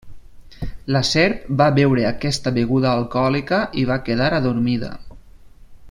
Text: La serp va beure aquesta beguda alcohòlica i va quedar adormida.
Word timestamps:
La 0.95 1.01
serp 1.09 1.43
va 1.59 1.67
beure 1.75 2.07
aquesta 2.11 2.55
beguda 2.57 2.91
alcohòlica 2.95 3.61
i 3.83 3.85
va 3.91 3.99
quedar 4.09 4.31
adormida. 4.39 4.91